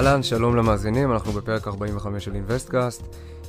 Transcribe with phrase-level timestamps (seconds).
[0.00, 3.02] אהלן, שלום למאזינים, אנחנו בפרק 45 של אינוויסטקאסט,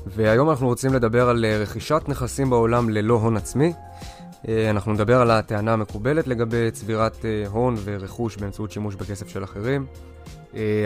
[0.05, 3.73] והיום אנחנו רוצים לדבר על אה, רכישת נכסים בעולם ללא הון עצמי.
[4.47, 9.43] אה, אנחנו נדבר על הטענה המקובלת לגבי צבירת אה, הון ורכוש באמצעות שימוש בכסף של
[9.43, 9.85] אחרים,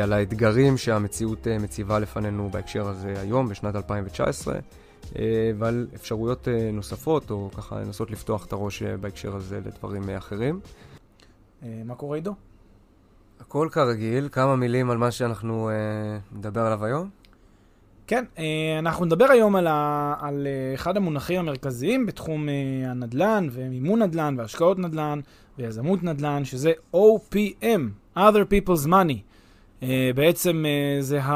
[0.04, 4.60] על האתגרים שהמציאות מציבה לפנינו בהקשר הזה היום, בשנת 2019,
[5.57, 10.60] ועל אפשרויות נוספות, או ככה לנסות לפתוח את הראש בהקשר הזה לדברים אחרים.
[11.85, 12.35] מה קורה עידו?
[13.40, 15.76] הכל כרגיל, כמה מילים על מה שאנחנו אה,
[16.38, 17.10] נדבר עליו היום?
[18.08, 22.54] כן, אה, אנחנו נדבר היום על, ה, על אה, אחד המונחים המרכזיים בתחום אה,
[22.91, 25.20] הנדל"ן ומימון נדל"ן והשקעות נדל"ן
[25.58, 28.20] ויזמות נדל"ן, שזה OPM, other
[28.52, 29.18] people's money.
[29.84, 31.34] אה, בעצם אה, זה ה,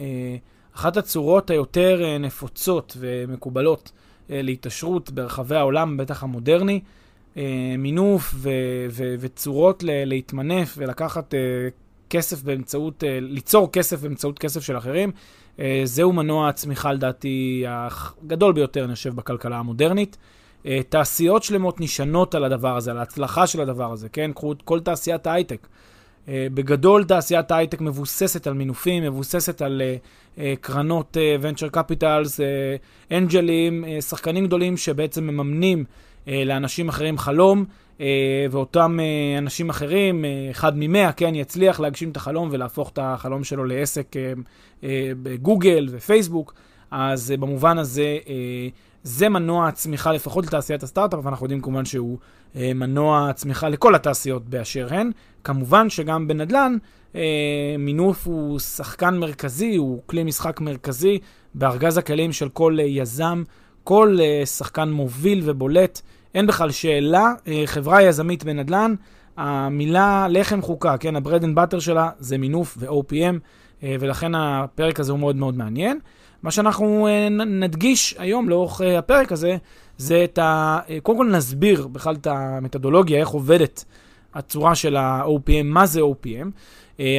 [0.00, 0.36] אה,
[0.74, 3.92] אחת הצורות היותר אה, נפוצות ומקובלות
[4.30, 6.80] אה, להתעשרות ברחבי העולם, בטח המודרני.
[6.84, 6.99] אה,
[7.78, 8.50] מינוף ו-
[8.90, 11.38] ו- וצורות ל- להתמנף ולקחת אה,
[12.10, 15.12] כסף באמצעות, אה, ליצור כסף באמצעות כסף של אחרים,
[15.60, 20.16] אה, זהו מנוע הצמיחה לדעתי הגדול ביותר, אני חושב, בכלכלה המודרנית.
[20.66, 24.30] אה, תעשיות שלמות נשענות על הדבר הזה, על ההצלחה של הדבר הזה, כן?
[24.34, 25.66] קחו את כל תעשיית ההייטק.
[26.26, 32.40] Uh, בגדול תעשיית ההייטק מבוססת על מינופים, מבוססת על uh, uh, קרנות venture capitals,
[33.12, 35.84] אנג'לים, שחקנים גדולים שבעצם מממנים אה,
[36.26, 37.64] לאנשים אחרים חלום,
[38.00, 43.44] אה, ואותם אה, אנשים אחרים, אחד ממאה, כן, יצליח להגשים את החלום ולהפוך את החלום
[43.44, 44.06] שלו לעסק
[45.22, 46.54] בגוגל ופייסבוק.
[46.90, 48.18] אז במובן הזה,
[49.02, 52.18] זה מנוע הצמיחה לפחות לתעשיית הסטארט-אפ, ואנחנו יודעים כמובן שהוא
[52.54, 55.10] מנוע הצמיחה לכל התעשיות באשר הן.
[55.44, 56.76] כמובן שגם בנדל"ן,
[57.78, 61.18] מינוף הוא שחקן מרכזי, הוא כלי משחק מרכזי
[61.54, 63.42] בארגז הכלים של כל יזם
[63.84, 66.00] כל uh, שחקן מוביל ובולט,
[66.34, 67.32] אין בכלל שאלה.
[67.44, 68.94] Uh, חברה יזמית בנדל"ן,
[69.36, 73.38] המילה לחם חוקה, כן, ה-bread and butter שלה זה מינוף ו-OPM,
[73.82, 75.98] אה, ולכן הפרק הזה הוא מאוד מאוד מעניין.
[76.42, 77.08] מה שאנחנו
[77.46, 79.56] נדגיש היום לאורך הפרק הזה,
[79.98, 80.78] זה את ה...
[81.02, 83.84] קודם כל נסביר בכלל את המתודולוגיה, איך עובדת
[84.34, 86.50] הצורה של ה-OPM, מה זה OPM.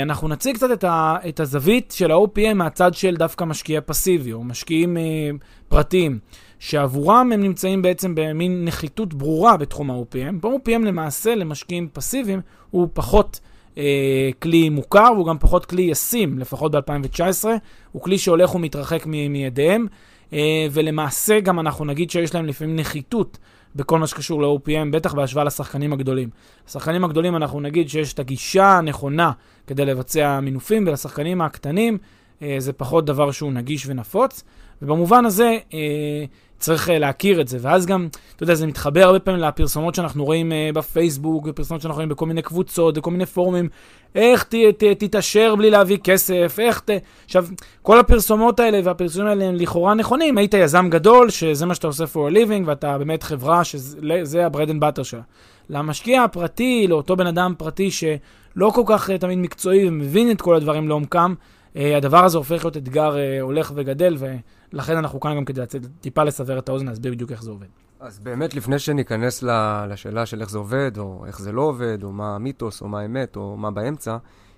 [0.01, 4.43] אנחנו נציג קצת את, ה, את הזווית של ה-OPM מהצד של דווקא משקיע פסיבי, או
[4.43, 6.19] משקיעים uh, פרטיים.
[6.61, 10.35] שעבורם הם נמצאים בעצם במין נחיתות ברורה בתחום ה-OPM.
[10.41, 12.41] ב-OPM למעשה למשקיעים פסיביים
[12.71, 13.39] הוא פחות
[13.77, 17.45] אה, כלי מוכר והוא גם פחות כלי ישים, לפחות ב-2019.
[17.91, 19.87] הוא כלי שהולך ומתרחק מידיהם,
[20.33, 23.37] אה, ולמעשה גם אנחנו נגיד שיש להם לפעמים נחיתות.
[23.75, 26.29] בכל מה שקשור ל-OPM, בטח בהשוואה לשחקנים הגדולים.
[26.67, 29.31] לשחקנים הגדולים אנחנו נגיד שיש את הגישה הנכונה
[29.67, 31.97] כדי לבצע מינופים, ולשחקנים הקטנים
[32.41, 34.43] אה, זה פחות דבר שהוא נגיש ונפוץ.
[34.81, 36.25] ובמובן הזה, אה,
[36.61, 37.57] צריך uh, להכיר את זה.
[37.61, 41.95] ואז גם, אתה יודע, זה מתחבר הרבה פעמים לפרסומות שאנחנו רואים uh, בפייסבוק, ופרסומות שאנחנו
[41.95, 43.69] רואים בכל מיני קבוצות, וכל מיני פורומים,
[44.15, 46.89] איך ת, ת, תתעשר בלי להביא כסף, איך ת...
[47.25, 47.45] עכשיו,
[47.81, 52.03] כל הפרסומות האלה והפרסומים האלה הם לכאורה נכונים, היית יזם גדול, שזה מה שאתה עושה
[52.03, 55.21] for a living, ואתה באמת חברה שזה ה-bread and butter שלה.
[55.69, 60.55] למשקיע הפרטי, לאותו בן אדם פרטי שלא כל כך uh, תמיד מקצועי ומבין את כל
[60.55, 61.33] הדברים לעומקם,
[61.75, 64.35] הדבר הזה הופך להיות אתגר הולך וגדל, ו...
[64.73, 65.61] לכן אנחנו כאן גם כדי
[66.01, 67.67] טיפה לסבר את האוזן, להסביר בדיוק איך זה עובד.
[67.99, 69.43] אז באמת, לפני שניכנס
[69.89, 72.99] לשאלה של איך זה עובד, או איך זה לא עובד, או מה המיתוס, או מה
[72.99, 74.17] האמת, או מה באמצע,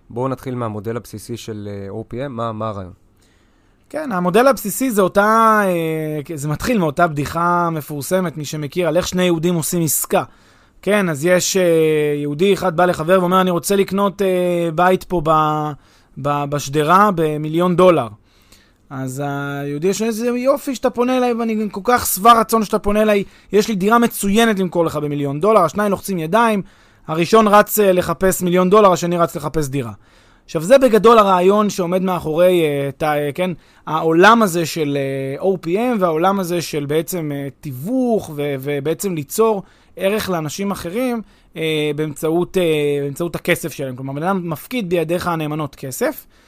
[0.09, 2.93] בואו נתחיל מהמודל הבסיסי של אה, OPM, מה, מה הרעיון?
[3.89, 9.07] כן, המודל הבסיסי זה אותה, אה, זה מתחיל מאותה בדיחה מפורסמת, מי שמכיר, על איך
[9.07, 10.23] שני יהודים עושים עסקה.
[10.81, 11.63] כן, אז יש אה,
[12.17, 14.21] יהודי אחד בא לחבר ואומר, אני רוצה לקנות
[14.75, 15.21] בית פה
[16.17, 18.07] בשדרה במיליון דולר.
[18.95, 23.01] אז היהודי יש איזה יופי שאתה פונה אליי, ואני כל כך שבע רצון שאתה פונה
[23.01, 26.61] אליי, יש לי דירה מצוינת למכור לך במיליון דולר, השניים לוחצים ידיים,
[27.07, 29.91] הראשון רץ אה, לחפש מיליון דולר, השני רץ לחפש דירה.
[30.45, 33.05] עכשיו, זה בגדול הרעיון שעומד מאחורי, uh, ת, uh,
[33.35, 33.51] כן,
[33.87, 34.97] העולם הזה של
[35.39, 37.31] OPM והעולם הזה של בעצם
[37.61, 39.63] תיווך ו, ובעצם ליצור
[39.95, 41.21] ערך לאנשים אחרים
[41.57, 42.63] אה, באמצעות, אה,
[43.01, 43.95] באמצעות הכסף שלהם.
[43.95, 46.42] כלומר, בן אדם מפקיד בידיך הנאמנות כסף, אה,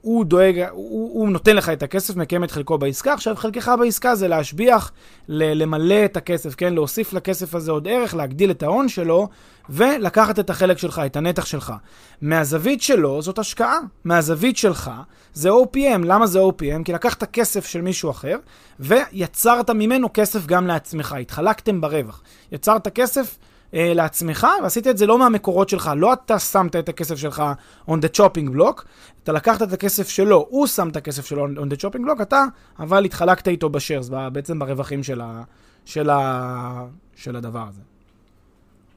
[0.00, 3.12] הוא דואג, הוא, הוא נותן לך את הכסף, מקיים את חלקו בעסקה.
[3.12, 4.92] עכשיו, חלקך בעסקה זה להשביח,
[5.28, 6.74] למלא את הכסף, כן?
[6.74, 9.28] להוסיף לכסף הזה עוד ערך, להגדיל את ההון שלו,
[9.70, 11.72] ולקחת את החלק שלך, את הנתח שלך.
[12.20, 14.90] מהזווית שלו זאת השקעה, מהזווית שלך
[15.34, 16.04] זה OPM.
[16.04, 16.84] למה זה OPM?
[16.84, 18.36] כי לקחת כסף של מישהו אחר,
[18.80, 22.22] ויצרת ממנו כסף גם לעצמך, התחלקתם ברווח.
[22.52, 23.38] יצרת כסף
[23.74, 25.90] אה, לעצמך, ועשית את זה לא מהמקורות שלך.
[25.96, 27.42] לא אתה שמת את הכסף שלך
[27.88, 28.84] on the chopping block,
[29.22, 32.44] אתה לקחת את הכסף שלו, הוא שם את הכסף שלו on the chopping block, אתה
[32.78, 35.42] אבל התחלקת איתו בשיירס, בעצם ברווחים של, ה,
[35.84, 36.84] של, ה,
[37.16, 37.93] של הדבר הזה.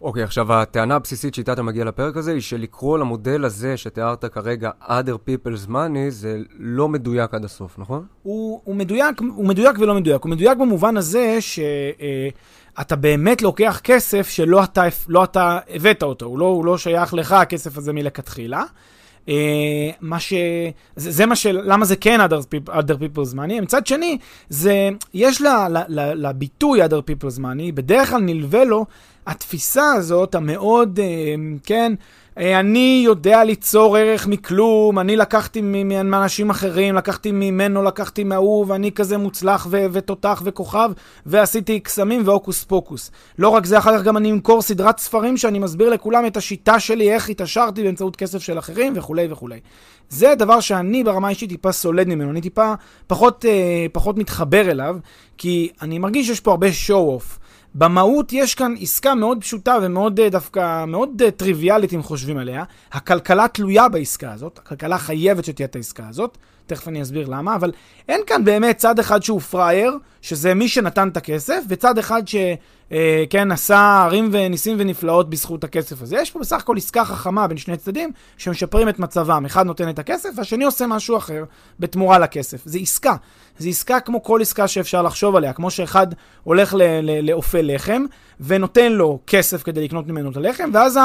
[0.02, 4.26] אוקיי, okay, עכשיו הטענה הבסיסית שאיתה אתה מגיע לפרק הזה היא שלקרוא למודל הזה שתיארת
[4.26, 8.06] כרגע other people's money זה לא מדויק עד הסוף, נכון?
[8.24, 10.24] הוא, הוא, מדויק, הוא מדויק ולא מדויק.
[10.24, 11.60] הוא מדויק במובן הזה ש...
[12.02, 12.30] אה,
[12.96, 17.32] באמת לוקח כסף שלא אתה, לא אתה הבאת אותו, הוא לא, הוא לא שייך לך
[17.32, 18.64] הכסף הזה מלכתחילה.
[19.26, 19.30] Uh,
[20.02, 20.34] מה ש...
[20.96, 21.46] זה, זה מה ש...
[21.46, 23.62] למה זה כן other, people, other people's money?
[23.62, 24.18] מצד שני,
[24.50, 24.90] זה...
[25.14, 25.42] יש
[25.96, 28.86] לביטוי other people's money, בדרך כלל נלווה לו
[29.28, 31.94] התפיסה הזאת המאוד, uh, כן,
[32.38, 35.62] אה, אני יודע ליצור ערך מכלום, אני לקחתי
[36.04, 40.92] מאנשים אחרים, לקחתי ממנו, לקחתי מההוא, ואני כזה מוצלח ו- ותותח וכוכב,
[41.26, 43.12] ועשיתי קסמים והוקוס פוקוס.
[43.40, 46.80] לא רק זה, אחר כך גם אני אמכור סדרת ספרים שאני מסביר לכולם את השיטה
[46.80, 49.60] שלי, איך התעשרתי באמצעות כסף של אחרים, וכולי וכולי.
[50.10, 52.74] זה דבר שאני ברמה האישית טיפה סולד ממנו, אני טיפה
[53.08, 54.98] פחות, אה, פחות מתחבר אליו,
[55.38, 57.47] כי אני מרגיש שיש פה הרבה show-off.
[57.76, 62.64] במהות יש כאן עסקה מאוד פשוטה ומאוד אה, דווקא, מאוד אה, טריוויאלית אם חושבים עליה.
[62.92, 66.38] הכלכלה תלויה בעסקה הזאת, הכלכלה חייבת שתהיה את העסקה הזאת,
[66.68, 67.72] תכף אני אסביר למה, אבל
[68.10, 72.36] אין כאן באמת צד אחד שהוא פראייר, שזה מי שנתן את הכסף, וצד אחד ש...
[72.92, 76.18] אה, כן, עשה ערים וניסים ונפלאות בזכות הכסף הזה.
[76.18, 79.46] יש פה בסך הכל עסקה חכמה בין שני צדדים שמשפרים את מצבם.
[79.46, 81.44] אחד נותן את הכסף והשני עושה משהו אחר
[81.80, 82.62] בתמורה לכסף.
[82.66, 83.16] זה עסקה.
[83.58, 85.54] זה עסקה כמו כל עסקה שאפשר לחשוב עליה.
[85.54, 86.08] כמו שאחד
[86.44, 86.76] הולך
[87.24, 88.06] לאופה לחם
[88.40, 91.00] ונותן לו כסף כדי לקנות ממנו את הלחם, ואז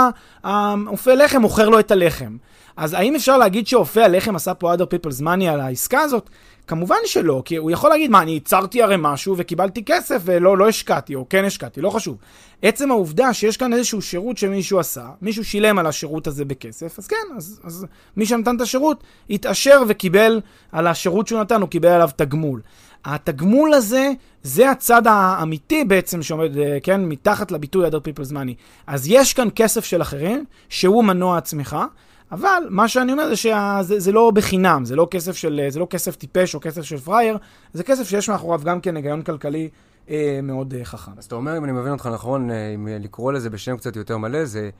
[0.44, 2.37] האופה לחם מוכר לו את הלחם.
[2.76, 6.31] אז האם אפשר להגיד שאופה הלחם עשה פה other people's money על העסקה הזאת?
[6.67, 10.69] כמובן שלא, כי הוא יכול להגיד, מה, אני ייצרתי הרי משהו וקיבלתי כסף ולא לא
[10.69, 12.17] השקעתי, או כן השקעתי, לא חשוב.
[12.63, 17.07] עצם העובדה שיש כאן איזשהו שירות שמישהו עשה, מישהו שילם על השירות הזה בכסף, אז
[17.07, 20.41] כן, אז, אז מי שנתן את השירות התעשר וקיבל
[20.73, 22.61] על השירות שהוא נתן, הוא קיבל עליו תגמול.
[23.05, 24.11] התגמול הזה,
[24.43, 28.55] זה הצד האמיתי בעצם שעומד, אה, כן, מתחת לביטוי other people's money.
[28.87, 31.87] אז יש כאן כסף של אחרים, שהוא מנוע הצמיחה.
[32.32, 36.17] אבל מה שאני אומר זה שזה לא בחינם, זה לא כסף של, זה לא כסף
[36.17, 37.38] טיפש או כסף של פראייר,
[37.73, 39.69] זה כסף שיש מאחוריו גם כן היגיון כלכלי
[40.11, 41.12] אה, מאוד אה, חכם.
[41.19, 44.19] אז אתה אומר, אם אני מבין אותך נכון, אה, אם לקרוא לזה בשם קצת יותר
[44.19, 44.70] מלא, זה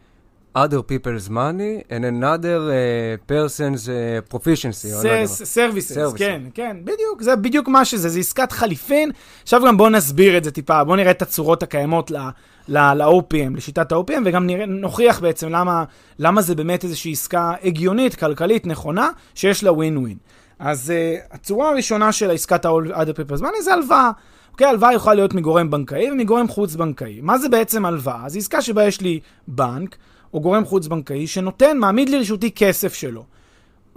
[0.57, 5.05] other people's money and another uh, person's uh, proficiency.
[5.05, 9.11] לא services, כן, כן, בדיוק, זה בדיוק מה שזה, זה עסקת חליפין.
[9.43, 12.11] עכשיו גם בואו נסביר את זה טיפה, בואו נראה את הצורות הקיימות
[12.69, 15.85] ל-OPM, לשיטת ה-OPM, וגם נוכיח בעצם למה,
[16.19, 20.17] למה זה באמת איזושהי עסקה הגיונית, כלכלית, נכונה, שיש לה ווין ווין.
[20.59, 24.11] אז uh, הצורה הראשונה של עסקת ה-other people's money זה הלוואה.
[24.53, 27.21] אוקיי, הלוואה יכולה להיות מגורם בנקאי ומגורם חוץ-בנקאי.
[27.23, 28.29] מה זה בעצם הלוואה?
[28.29, 29.97] זו עסקה שבה יש לי בנק,
[30.35, 33.25] או גורם חוץ-בנקאי, שנותן, מעמיד לרשותי כסף שלו.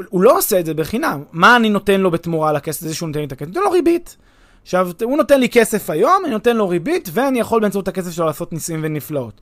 [0.10, 1.24] הוא לא עושה את זה בחינם.
[1.32, 3.48] מה אני נותן לו בתמורה לכסף הזה שהוא נותן לי את הכסף?
[3.48, 4.18] נותן לו ריבית.
[4.66, 8.26] עכשיו, הוא נותן לי כסף היום, אני נותן לו ריבית, ואני יכול באמצעות הכסף שלו
[8.26, 9.42] לעשות ניסים ונפלאות.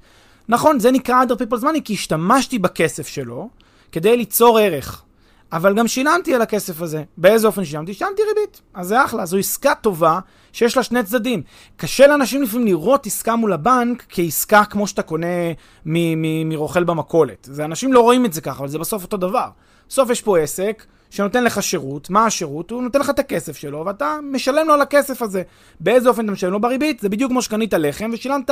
[0.49, 3.49] נכון, זה נקרא other people's money, כי השתמשתי בכסף שלו
[3.91, 5.03] כדי ליצור ערך.
[5.51, 7.03] אבל גם שילמתי על הכסף הזה.
[7.17, 7.93] באיזה אופן שילמתי?
[7.93, 8.61] שילמתי ריבית.
[8.73, 10.19] אז זה אחלה, זו עסקה טובה
[10.53, 11.41] שיש לה שני צדדים.
[11.77, 15.27] קשה לאנשים לפעמים לראות עסקה מול הבנק כעסקה כמו שאתה קונה
[16.45, 17.49] מרוכל במכולת.
[17.59, 19.47] אנשים לא רואים את זה ככה, אבל זה בסוף אותו דבר.
[19.89, 22.71] בסוף יש פה עסק שנותן לך שירות, מה השירות?
[22.71, 25.43] הוא נותן לך את הכסף שלו, ואתה משלם לו על הכסף הזה.
[25.79, 26.59] באיזה אופן אתה משלם לו?
[26.59, 26.99] בריבית.
[26.99, 28.49] זה בדיוק כמו שקנית לחם ושילמת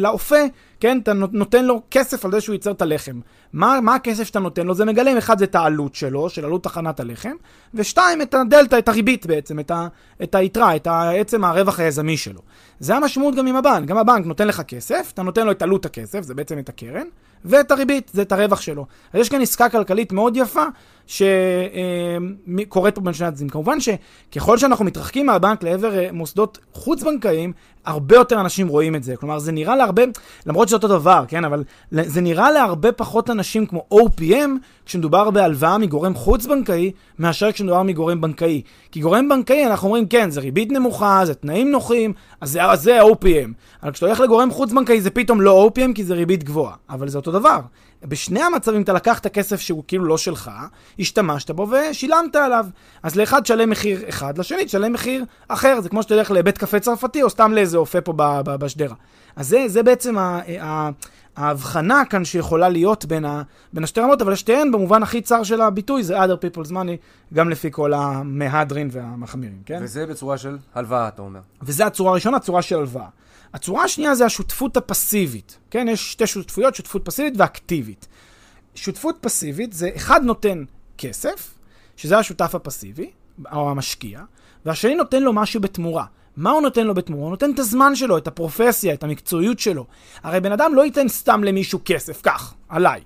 [0.00, 0.36] לאופה,
[0.80, 0.98] כן?
[1.02, 3.20] אתה נותן לו כסף על זה שהוא ייצר את הלחם.
[3.52, 4.74] מה, מה הכסף שאתה נותן לו?
[4.74, 7.32] זה מגלם, אחד זה את העלות שלו, של עלות תחנת הלחם,
[7.74, 9.86] ושתיים, את הדלתא, את הריבית בעצם, את, ה,
[10.22, 10.86] את היתרה, את
[11.20, 12.40] עצם הרווח היזמי שלו.
[12.80, 13.88] זה המשמעות גם עם הבנק.
[13.88, 17.06] גם הבנק נותן לך כסף, אתה נותן לו את עלות הכסף, זה בעצם את הקרן,
[17.44, 18.86] ואת הריבית, זה את הרווח שלו.
[19.12, 20.64] אז יש כאן עסקה כלכלית מאוד יפה,
[21.06, 23.48] שקורית פה בין שני הצדדים.
[23.48, 27.52] כמובן שככל שאנחנו מתרחקים מהבנק לעבר אה, מוסדות חוץ-בנקאיים,
[27.84, 29.16] הרבה יותר אנשים רואים את זה.
[29.16, 30.02] כלומר, זה נראה להרבה,
[30.46, 31.44] למרות שזה אותו דבר, כן?
[31.44, 34.50] אבל זה נראה להרבה פחות אנשים כמו OPM,
[34.86, 38.62] כשמדובר בהלוואה מגורם חוץ-בנקאי, מאשר כשמדובר מגורם בנקאי.
[38.92, 43.02] כי גורם בנקאי, אנחנו אומרים, כן, זה ריבית נמוכה, זה תנאים נוחים, אז זה, זה
[43.02, 43.52] OPM.
[43.82, 46.74] אבל כשאתה הולך לגורם חוץ-בנקאי זה פתאום לא OPM, כי זה ריבית גבוהה.
[46.90, 47.60] אבל זה אותו דבר.
[48.04, 50.50] בשני המצבים אתה לקחת כסף שהוא כאילו לא שלך,
[50.98, 52.66] השתמשת בו ושילמת עליו.
[53.02, 55.80] אז לאחד תשלם מחיר אחד, לשני תשלם מחיר אחר.
[55.80, 58.12] זה כמו שאתה הולך לבית קפה צרפתי או סתם לאיזה אופה פה
[58.44, 58.94] בשדרה.
[59.36, 60.90] אז זה, זה בעצם ה, ה,
[61.36, 63.42] ההבחנה כאן שיכולה להיות בין, ה,
[63.72, 66.96] בין השתי רמות, אבל שתיהן במובן הכי צר של הביטוי זה other people's money,
[67.34, 69.80] גם לפי כל המהדרין והמחמירים, כן?
[69.82, 71.40] וזה בצורה של הלוואה, אתה אומר.
[71.62, 73.06] וזה הצורה הראשונה, צורה של הלוואה.
[73.54, 75.86] הצורה השנייה זה השותפות הפסיבית, כן?
[75.90, 78.08] יש שתי שותפויות, שותפות פסיבית ואקטיבית.
[78.74, 80.64] שותפות פסיבית זה אחד נותן
[80.98, 81.54] כסף,
[81.96, 83.10] שזה השותף הפסיבי,
[83.52, 84.20] או המשקיע,
[84.64, 86.04] והשני נותן לו משהו בתמורה.
[86.36, 87.22] מה הוא נותן לו בתמורה?
[87.22, 89.86] הוא נותן את הזמן שלו, את הפרופסיה, את המקצועיות שלו.
[90.22, 93.00] הרי בן אדם לא ייתן סתם למישהו כסף, כך, עליי.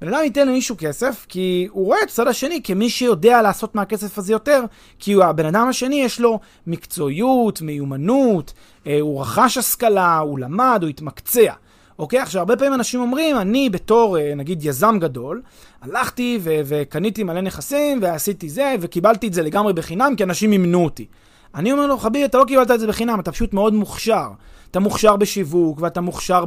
[0.00, 4.18] בן אדם ייתן למישהו כסף, כי הוא רואה את הצד השני כמי שיודע לעשות מהכסף
[4.18, 4.64] הזה יותר,
[4.98, 8.52] כי הבן אדם השני יש לו מקצועיות, מיומנות,
[8.86, 11.52] אה, הוא רכש השכלה, הוא למד, הוא התמקצע.
[11.98, 12.18] אוקיי?
[12.18, 15.42] עכשיו, הרבה פעמים אנשים אומרים, אני בתור, אה, נגיד, יזם גדול,
[15.82, 20.84] הלכתי ו- וקניתי מלא נכסים, ועשיתי זה, וקיבלתי את זה לגמרי בחינם, כי אנשים מימנו
[20.84, 21.06] אותי.
[21.54, 24.28] אני אומר לו, חביבי, אתה לא קיבלת את זה בחינם, אתה פשוט מאוד מוכשר.
[24.70, 26.44] אתה מוכשר בשיווק, ואתה מוכשר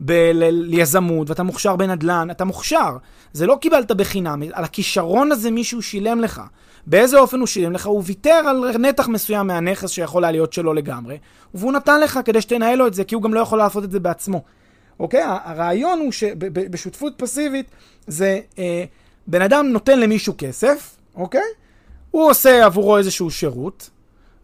[0.00, 2.96] ביזמות, ואתה מוכשר בנדל"ן, אתה מוכשר.
[3.32, 6.42] זה לא קיבלת בחינם, על הכישרון הזה מישהו שילם לך.
[6.86, 7.86] באיזה אופן הוא שילם לך?
[7.86, 11.18] הוא ויתר על נתח מסוים מהנכס שיכול היה להיות שלו לגמרי,
[11.54, 13.90] והוא נתן לך כדי שתנהל לו את זה, כי הוא גם לא יכול לעשות את
[13.90, 14.42] זה בעצמו.
[15.00, 15.22] אוקיי?
[15.24, 17.70] הרעיון הוא שבשותפות פסיבית
[18.06, 18.84] זה אה,
[19.26, 21.40] בן אדם נותן למישהו כסף, אוקיי?
[22.10, 23.90] הוא עושה עבורו איזשהו שירות,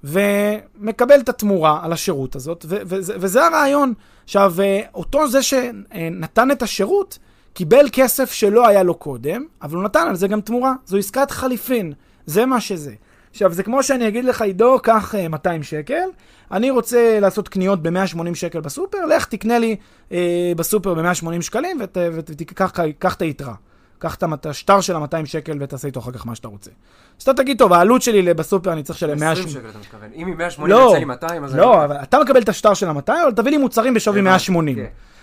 [0.07, 3.95] ומקבל את התמורה על השירות הזאת, ו- וזה, וזה הרעיון.
[4.25, 7.19] עכשיו, אה, אותו זה שנתן את השירות,
[7.53, 10.75] קיבל כסף שלא היה לו קודם, אבל הוא נתן על זה גם תמורה.
[10.87, 11.93] זו עסקת חליפין,
[12.27, 12.95] זה מה שזה.
[13.31, 16.09] עכשיו, זה כמו שאני אגיד לך, עידו, קח 200 אה, שקל,
[16.53, 19.77] אני רוצה לעשות קניות ב-180 שקל בסופר, לך תקנה לי
[20.13, 21.79] אה, בסופר ב-180 שקלים
[22.13, 22.73] ותיקח
[23.17, 23.55] את היתרה.
[23.99, 26.71] קח את השטר של ה-200 שקל ותעשה איתו אחר כך מה שאתה רוצה.
[27.19, 29.49] אז אתה תגיד, טוב, העלות שלי בסופר אני צריך לשלם 180.
[29.49, 30.11] 20 שקל אתה מתכוון.
[30.15, 31.55] אם היא 180 יוצא לי 200, אז...
[31.55, 34.79] לא, אבל אתה מקבל את השטר של ה-200, אבל תביא לי מוצרים בשווי 180.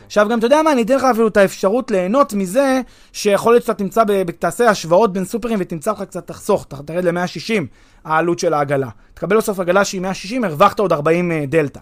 [0.06, 2.82] עכשיו, גם אתה יודע מה, אני אתן לך אפילו את האפשרות ליהנות מזה,
[3.14, 4.04] שיכול להיות שאתה תמצא,
[4.40, 7.64] תעשה השוואות בין סופרים ותמצא לך קצת תחסוך, תרד ל-160
[8.04, 8.90] העלות של העגלה.
[9.14, 11.80] תקבל בסוף עגלה שהיא 160, הרווחת עוד 40 אה, דלתא.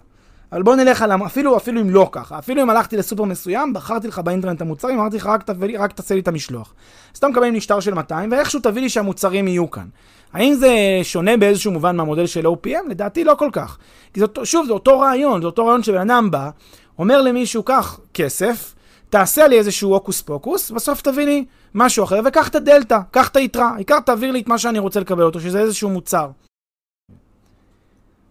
[0.52, 4.08] אבל בוא נלך על, אפילו, אפילו אם לא ככה, אפילו אם הלכתי לסופר מסוים, בחרתי
[4.08, 6.74] לך באינטרנט את המוצרים, אמרתי לך רק, תביא, רק תעשה לי את המשלוח.
[7.12, 9.86] אז אתה מקבל משטר של 200, ואיכשהו תביא לי שהמוצרים יהיו כאן.
[10.32, 10.70] האם זה
[11.02, 12.88] שונה באיזשהו מובן מהמודל של OPM?
[12.88, 13.78] לדעתי לא כל כך.
[14.14, 16.50] כי זאת, שוב, זה אותו רעיון, זה אותו רעיון שבן אדם בא,
[16.98, 18.74] אומר למישהו, קח כסף,
[19.10, 21.44] תעשה לי איזשהו הוקוס פוקוס, בסוף תביא לי
[21.74, 25.00] משהו אחר, וקח את הדלתא, קח את היתרה, העיקר תעביר לי את מה שאני רוצה
[25.00, 26.28] לקבל אותו, שזה איזשהו מוצר.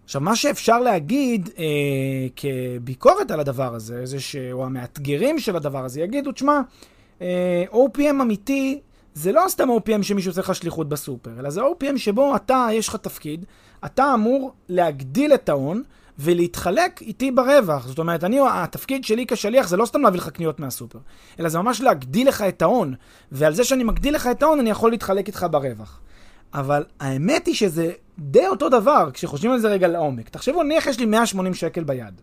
[0.04, 1.64] עכשיו, מה שאפשר להגיד אה,
[2.36, 4.36] כביקורת על הדבר הזה, זה ש...
[4.52, 6.60] או המאתגרים של הדבר הזה, יגידו, תשמע,
[7.22, 8.80] אה, OPM אמיתי
[9.14, 12.88] זה לא סתם OPM שמישהו עושה לך שליחות בסופר, אלא זה OPM שבו אתה, יש
[12.88, 13.44] לך תפקיד,
[13.84, 15.82] אתה אמור להגדיל את ההון
[16.18, 17.86] ולהתחלק איתי ברווח.
[17.86, 20.98] זאת אומרת, אני, התפקיד שלי כשליח זה לא סתם להביא לך קניות מהסופר,
[21.40, 22.94] אלא זה ממש להגדיל לך את ההון,
[23.32, 26.00] ועל זה שאני מגדיל לך את ההון אני יכול להתחלק איתך ברווח.
[26.54, 30.28] אבל האמת היא שזה די אותו דבר, כשחושבים על זה רגע לעומק.
[30.28, 32.20] תחשבו, נניח יש לי 180 שקל ביד.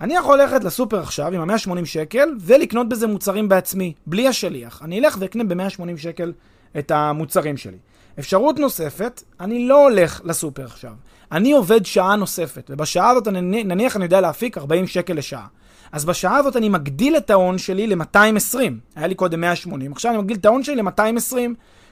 [0.00, 4.82] אני יכול ללכת לסופר עכשיו עם ה-180 שקל ולקנות בזה מוצרים בעצמי, בלי השליח.
[4.82, 6.32] אני אלך ואקנה ב-180 שקל
[6.78, 7.76] את המוצרים שלי.
[8.18, 10.92] אפשרות נוספת, אני לא הולך לסופר עכשיו.
[11.32, 15.46] אני עובד שעה נוספת, ובשעה הזאת אני, נניח אני יודע להפיק 40 שקל לשעה.
[15.92, 18.58] אז בשעה הזאת אני מגדיל את ההון שלי ל-220.
[18.96, 21.36] היה לי קודם 180, עכשיו אני מגדיל את ההון שלי ל-220.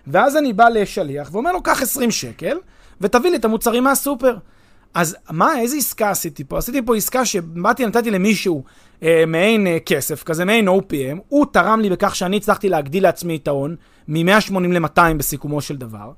[0.07, 2.59] ואז אני בא לשליח ואומר לו, קח 20 שקל,
[3.03, 4.37] ותביא לי את המוצרים מהסופר.
[4.95, 6.59] אז מה, איזה עסקה עשיתי פה?
[6.59, 8.65] עשיתי פה עסקה שבאתי, נתתי למישהו
[9.03, 13.37] אה, מעין אה, כסף, כזה מעין OPM, הוא תרם לי בכך שאני הצלחתי להגדיל לעצמי
[13.37, 13.77] את ההון
[14.09, 16.11] מ-180 ל-200 בסיכומו של דבר,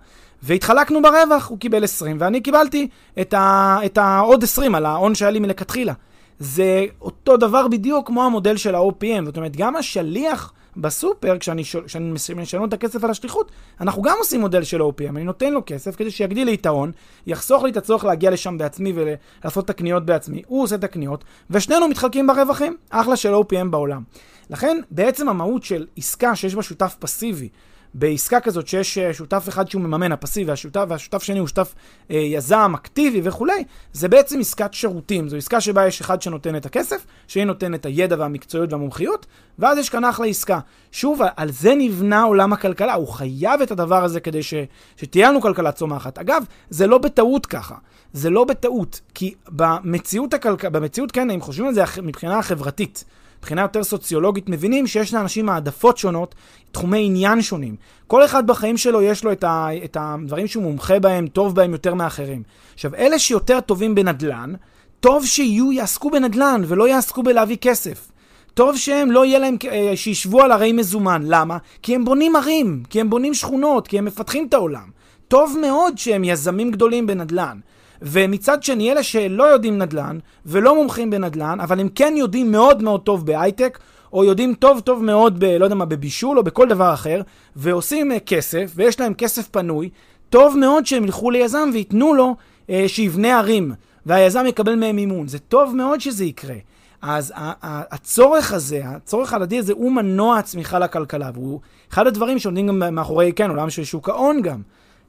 [0.43, 2.89] והתחלקנו ברווח, הוא קיבל 20 ואני קיבלתי
[3.21, 5.93] את, ה, את העוד 20 על ההון שהיה לי מלכתחילה.
[6.39, 10.53] זה אותו דבר בדיוק כמו המודל של ה-OPM, זאת אומרת, גם השליח...
[10.77, 13.51] בסופר, כשאני, כשאני משלם את הכסף על השליחות,
[13.81, 15.09] אנחנו גם עושים מודל של OPM.
[15.09, 16.93] אני נותן לו כסף כדי שיגדיל לי את ההון,
[17.27, 20.43] יחסוך לי את הצורך להגיע לשם בעצמי ולעשות את הקניות בעצמי.
[20.47, 22.77] הוא עושה את הקניות, ושנינו מתחלקים ברווחים.
[22.91, 24.03] אחלה של OPM בעולם.
[24.51, 27.49] לכן, בעצם המהות של עסקה שיש בה שותף פסיבי,
[27.95, 31.75] בעסקה כזאת שיש אה, שותף אחד שהוא מממן, הפסיבי, והשותף, והשותף שני הוא שותף
[32.11, 35.29] אה, יזם, אקטיבי וכולי, זה בעצם עסקת שירותים.
[35.29, 39.27] זו עסקה שבה יש אחד שנותן את הכסף, שהיא נותן את הידע והמקצועיות והמומחיות,
[39.59, 40.59] ואז יש כאן אחלה עסקה.
[40.93, 44.55] שוב, על זה נבנה עולם הכלכלה, הוא חייב את הדבר הזה כדי ש,
[44.97, 46.19] שתהיה לנו כלכלה צומחת.
[46.19, 47.75] אגב, זה לא בטעות ככה.
[48.13, 50.65] זה לא בטעות, כי במציאות, הכלכ...
[50.65, 53.05] במציאות כן, אם חושבים על זה מבחינה חברתית,
[53.45, 56.35] מבחינה יותר סוציולוגית, מבינים שיש לאנשים העדפות שונות,
[56.73, 57.77] תחומי עניין שונים.
[58.07, 61.73] כל אחד בחיים שלו יש לו את, ה, את הדברים שהוא מומחה בהם, טוב בהם
[61.73, 62.43] יותר מאחרים.
[62.75, 64.55] עכשיו, אלה שיותר טובים בנדל"ן,
[65.01, 68.11] טוב שיהיו, יעסקו בנדל"ן ולא יעסקו בלהביא כסף.
[68.55, 71.23] טוב שהם לא יהיה להם, אה, שישבו על הרי מזומן.
[71.27, 71.59] למה?
[71.83, 74.91] כי הם בונים ערים, כי הם בונים שכונות, כי הם מפתחים את העולם.
[75.29, 77.59] טוב מאוד שהם יזמים גדולים בנדל"ן.
[78.03, 83.01] ומצד שני, אלה שלא יודעים נדל"ן ולא מומחים בנדל"ן, אבל הם כן יודעים מאוד מאוד
[83.01, 83.79] טוב בהייטק,
[84.13, 85.45] או יודעים טוב טוב מאוד ב...
[85.45, 87.21] לא יודע מה, בבישול או בכל דבר אחר,
[87.57, 89.91] ועושים uh, כסף, ויש להם כסף פנוי,
[90.31, 92.37] טוב מאוד שהם ילכו ליזם וייתנו לו
[92.67, 93.73] uh, שיבנה ערים,
[94.07, 95.29] והיזם יקבל מהם מימון.
[95.29, 96.57] זה טוב מאוד שזה יקרה.
[97.03, 97.33] אז
[97.63, 101.61] הצורך הזה, הצורך ההדדי הזה, הוא מנוע הצמיחה לכלכלה, והוא
[101.93, 104.61] אחד הדברים שעומדים גם מאחורי, כן, עולם של שוק ההון גם.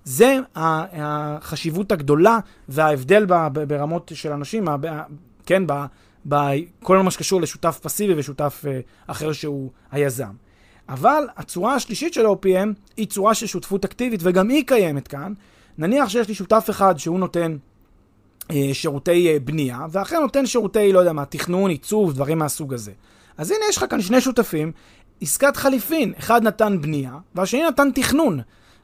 [0.05, 3.25] זה החשיבות הגדולה וההבדל
[3.67, 4.67] ברמות של אנשים,
[5.45, 5.63] כן,
[6.25, 10.33] בכל מה שקשור לשותף פסיבי ושותף אה, אחר שהוא היזם.
[10.89, 15.33] אבל הצורה השלישית של OPM היא צורה של שותפות אקטיבית, וגם היא קיימת כאן.
[15.77, 17.57] נניח שיש לי שותף אחד שהוא נותן
[18.51, 22.91] אה, שירותי אה, בנייה, ואחר נותן שירותי, לא יודע מה, תכנון, עיצוב, דברים מהסוג הזה.
[23.38, 24.71] אז הנה יש לך כאן שני שותפים,
[25.21, 28.39] עסקת חליפין, אחד נתן בנייה, והשני נתן תכנון.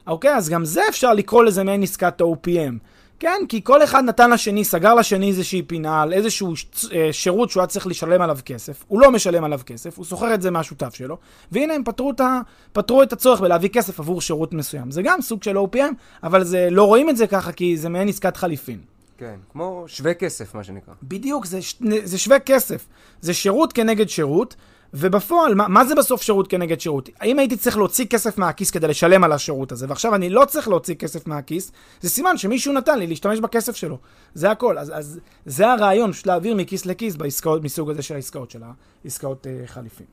[0.06, 0.34] אוקיי?
[0.34, 2.78] אז גם זה אפשר לקרוא לזה מעין עסקת OPM.
[3.22, 6.54] כן, כי כל אחד נתן לשני, סגר לשני איזושהי פינה על איזשהו
[6.92, 10.34] אה, שירות שהוא היה צריך לשלם עליו כסף, הוא לא משלם עליו כסף, הוא שוכר
[10.34, 11.18] את זה מהשותף שלו,
[11.52, 12.40] והנה הם פתרו את, ה,
[12.72, 14.90] פתרו את הצורך בלהביא כסף עבור שירות מסוים.
[14.90, 18.08] זה גם סוג של OPM, אבל זה, לא רואים את זה ככה כי זה מעין
[18.08, 18.78] עסקת חליפין.
[19.18, 20.94] כן, כמו שווה כסף, מה שנקרא.
[21.02, 21.58] בדיוק, זה,
[22.04, 22.86] זה שווה כסף.
[23.20, 24.56] זה שירות כנגד שירות,
[24.94, 27.08] ובפועל, מה, מה זה בסוף שירות כנגד שירות?
[27.20, 30.68] האם הייתי צריך להוציא כסף מהכיס כדי לשלם על השירות הזה, ועכשיו אני לא צריך
[30.68, 33.98] להוציא כסף מהכיס, זה סימן שמישהו נתן לי להשתמש בכסף שלו.
[34.34, 34.78] זה הכל.
[34.78, 38.60] אז, אז זה הרעיון, פשוט להעביר מכיס לכיס בעסקאות מסוג הזה של העסקאות, של
[39.04, 40.06] העסקאות uh, חליפין.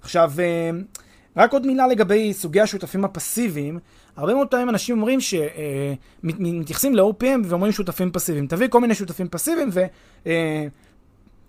[0.00, 1.00] עכשיו, uh,
[1.36, 3.78] רק עוד מילה לגבי סוגי השותפים הפסיביים.
[4.16, 8.46] הרבה מאוד פעמים אנשים אומרים שמתייחסים אה, ל-OPM ואומרים שותפים פסיביים.
[8.46, 9.84] תביא כל מיני שותפים פסיביים ו...
[10.24, 10.28] Uh,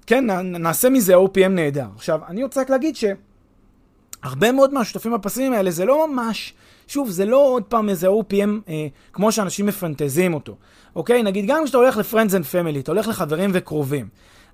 [0.09, 1.85] כן, נעשה מזה OPM נהדר.
[1.95, 6.53] עכשיו, אני רוצה רק להגיד שהרבה מאוד מהשותפים הפסיביים האלה זה לא ממש,
[6.87, 10.55] שוב, זה לא עוד פעם איזה OPM אה, כמו שאנשים מפנטזים אותו.
[10.95, 11.23] אוקיי?
[11.23, 14.07] נגיד, גם כשאתה הולך ל-Friends and Family, אתה הולך לחברים וקרובים.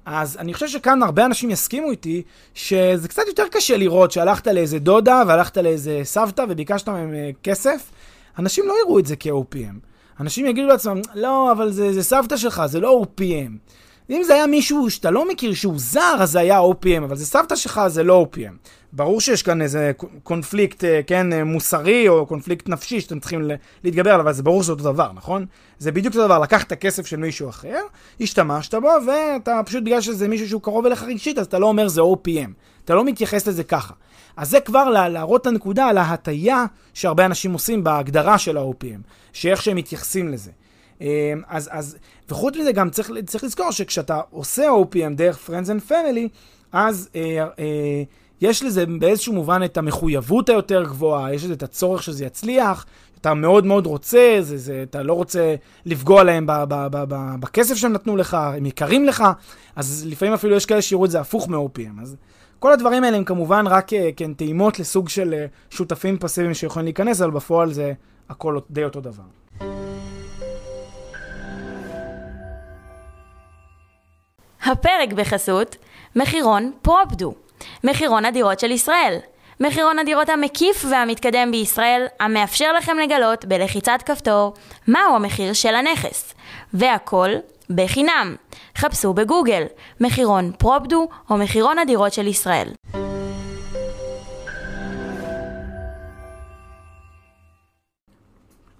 [0.06, 2.22] אז אני חושב שכאן הרבה אנשים יסכימו איתי
[2.54, 7.92] שזה קצת יותר קשה לראות שהלכת לאיזה דודה והלכת לאיזה סבתא וביקשת מהם אה, כסף.
[8.40, 9.76] אנשים לא יראו את זה כ-OPM.
[10.20, 13.52] אנשים יגידו לעצמם, לא, אבל זה, זה סבתא שלך, זה לא OPM.
[14.10, 17.26] אם זה היה מישהו שאתה לא מכיר שהוא זר, אז זה היה OPM, אבל זה
[17.26, 18.54] סבתא שלך, זה לא OPM.
[18.94, 19.92] ברור שיש כאן איזה
[20.24, 23.50] קונפליקט, אה, כן, אה, מוסרי או קונפליקט נפשי שאתם צריכים
[23.84, 25.46] להתגבר עליו, אבל זה ברור שזה אותו דבר, נכון?
[25.80, 27.80] זה בדיוק אותו דבר, לקחת כסף של מישהו אחר,
[28.22, 31.88] השתמשת בו, ואתה פשוט בגלל שזה מישהו שהוא קרוב אליך רגשית, אז אתה לא אומר
[31.88, 32.50] זה OPM.
[32.86, 33.94] אתה לא מתייחס לזה ככה.
[34.38, 39.62] אז זה כבר להראות את הנקודה על ההטייה שהרבה אנשים עושים בהגדרה של ה-OPM, שאיך
[39.62, 40.52] שהם מתייחסים לזה.
[41.02, 41.08] אמ,
[41.48, 41.98] אז, אז,
[42.30, 46.28] וחוץ מזה גם צריך, צריך לזכור שכשאתה עושה OPM דרך Friends and Family,
[46.72, 48.04] אז אה, אה,
[48.42, 52.86] יש לזה באיזשהו מובן את המחויבות היותר גבוהה, יש לזה את הצורך שזה יצליח,
[53.22, 55.56] אתה מאוד מאוד רוצה, זה, זה, אתה לא רוצה
[55.86, 59.24] לפגוע להם ב, ב, ב, ב, בכסף שהם נתנו לך, הם יקרים לך,
[59.76, 62.02] אז לפעמים אפילו יש כאלה שיראו את זה הפוך מ-OPM.
[62.02, 62.16] אז
[62.60, 66.86] כל הדברים האלה הם כמובן רק אה, כן, טעימות לסוג של אה, שותפים פסיביים שיכולים
[66.86, 67.94] להיכנס, אבל בפועל זה
[68.30, 69.24] הכל די אותו דבר.
[74.66, 75.76] הפרק בחסות
[76.16, 77.34] מחירון פרופדו,
[77.84, 79.18] מחירון הדירות של ישראל.
[79.60, 84.54] מחירון הדירות המקיף והמתקדם בישראל, המאפשר לכם לגלות בלחיצת כפתור
[84.88, 86.34] מהו המחיר של הנכס.
[86.74, 87.30] והכל
[87.70, 88.36] בחינם.
[88.78, 89.64] חפשו בגוגל
[90.02, 92.68] מחירון פרופדו או מחירון הדירות של ישראל.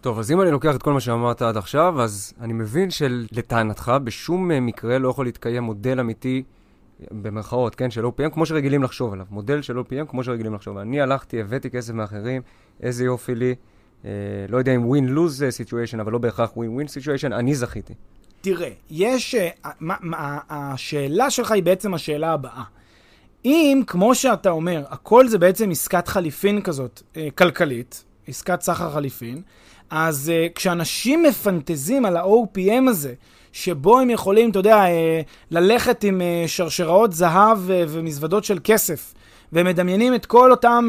[0.06, 3.92] טוב, אז אם אני לוקח את כל מה שאמרת עד עכשיו, אז אני מבין שלטענתך
[4.04, 6.44] בשום אה, מקרה לא יכול להתקיים מודל אמיתי,
[7.12, 9.26] במרכאות, כן, של OPM, כמו שרגילים לחשוב עליו.
[9.30, 10.90] מודל של OPM כמו שרגילים לחשוב עליו.
[10.90, 12.42] אני הלכתי, הבאתי כסף מאחרים,
[12.82, 13.56] איזה יופי לי.
[14.06, 14.10] אה,
[14.50, 17.94] לא יודע אם win-lose situation, אבל לא בהכרח win-win situation, אני זכיתי.
[18.42, 19.36] תראה, יש...
[19.36, 22.64] אה, מה, מה, השאלה שלך היא בעצם השאלה הבאה.
[23.46, 29.42] אם, כמו שאתה אומר, הכל זה בעצם עסקת חליפין כזאת, אה, כלכלית, עסקת סחר חליפין,
[29.90, 33.14] אז uh, כשאנשים מפנטזים על ה-OPM הזה,
[33.52, 34.90] שבו הם יכולים, אתה יודע, uh,
[35.52, 39.14] ללכת עם uh, שרשראות זהב ומזוודות של כסף,
[39.54, 40.88] ומדמיינים את כל אותם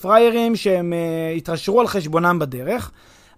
[0.00, 0.92] פריירים שהם
[1.36, 2.90] התעשרו על חשבונם בדרך,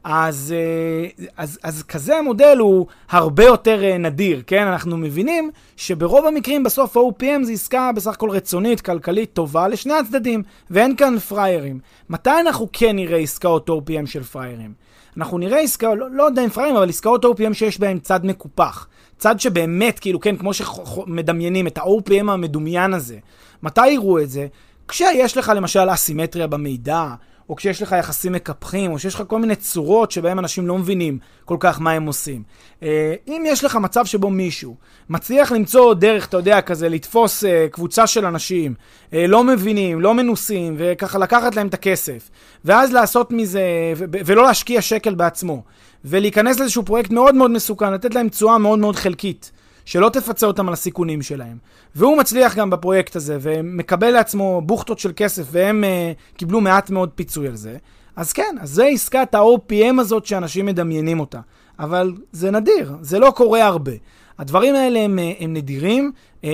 [0.08, 4.66] אז, אה, אז, אז כזה המודל הוא הרבה יותר אה, נדיר, כן?
[4.66, 10.42] אנחנו מבינים שברוב המקרים בסוף ה-OPM זה עסקה בסך הכל רצונית, כלכלית, טובה לשני הצדדים,
[10.70, 11.78] ואין כאן פריירים.
[12.10, 14.85] מתי אנחנו כן נראה עסקאות OPM של פריירים?
[15.16, 18.88] אנחנו נראה עסקאות, לא, לא יודע אם פריירים, אבל עסקאות OPM שיש בהן צד מקופח.
[19.18, 23.18] צד שבאמת, כאילו, כן, כמו שמדמיינים את ה-OPM המדומיין הזה.
[23.62, 24.46] מתי יראו את זה?
[24.88, 27.14] כשיש לך למשל אסימטריה במידע,
[27.48, 31.18] או כשיש לך יחסים מקפחים, או שיש לך כל מיני צורות שבהם אנשים לא מבינים
[31.44, 32.42] כל כך מה הם עושים.
[32.82, 34.76] אה, אם יש לך מצב שבו מישהו
[35.08, 38.74] מצליח למצוא דרך, אתה יודע, כזה לתפוס אה, קבוצה של אנשים
[39.12, 42.30] אה, לא מבינים, לא מנוסים, וככה לקחת להם את הכסף,
[42.64, 43.62] ואז לעשות מזה,
[43.96, 45.62] ולא להשקיע שקל בעצמו,
[46.04, 49.52] ולהיכנס לאיזשהו פרויקט מאוד מאוד מסוכן, לתת להם תשואה מאוד מאוד חלקית.
[49.86, 51.58] שלא תפצה אותם על הסיכונים שלהם.
[51.94, 57.10] והוא מצליח גם בפרויקט הזה, ומקבל לעצמו בוכטות של כסף, והם uh, קיבלו מעט מאוד
[57.14, 57.76] פיצוי על זה.
[58.16, 61.40] אז כן, אז זה עסקת ה-OPM הזאת שאנשים מדמיינים אותה.
[61.78, 63.92] אבל זה נדיר, זה לא קורה הרבה.
[64.38, 66.12] הדברים האלה הם, אה, הם נדירים.
[66.42, 66.46] Uh,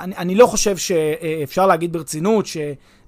[0.00, 2.46] אני, אני לא חושב שאפשר להגיד ברצינות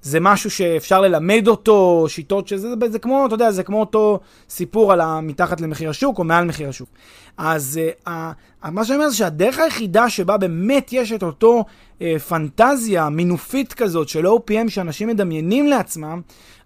[0.03, 4.19] שזה משהו שאפשר ללמד אותו, שיטות שזה, זה, זה כמו, אתה יודע, זה כמו אותו
[4.49, 6.89] סיפור על מתחת למחיר השוק או מעל מחיר השוק.
[7.37, 11.63] אז uh, uh, מה שאני אומר זה שהדרך היחידה שבה באמת יש את אותו
[11.99, 16.21] uh, פנטזיה מינופית כזאת של OPM שאנשים מדמיינים לעצמם,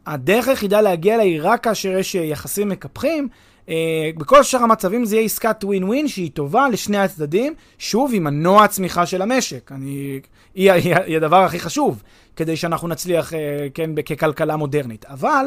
[0.05, 3.27] הדרך היחידה להגיע אליה היא רק כאשר יש יחסים מקפחים,
[3.65, 3.67] Uh,
[4.17, 8.63] בכל שאר המצבים זה יהיה עסקת ווין ווין שהיא טובה לשני הצדדים, שוב, עם מנוע
[8.63, 9.71] הצמיחה של המשק.
[9.71, 10.19] אני,
[10.55, 12.03] היא, היא, היא הדבר הכי חשוב,
[12.35, 13.35] כדי שאנחנו נצליח, uh,
[13.73, 15.05] כן, ככלכלה מודרנית.
[15.05, 15.45] אבל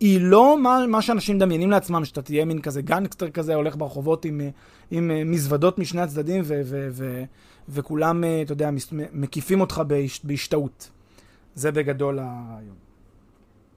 [0.00, 4.24] היא לא מה, מה שאנשים מדמיינים לעצמם, שאתה תהיה מין כזה גנגסטר כזה, הולך ברחובות
[4.24, 4.40] עם,
[4.90, 7.24] עם uh, מזוודות משני הצדדים, ו, ו, ו,
[7.68, 8.70] וכולם, אתה יודע,
[9.12, 9.82] מקיפים אותך
[10.24, 10.90] בהשתאות.
[11.54, 12.84] זה בגדול הרעיון.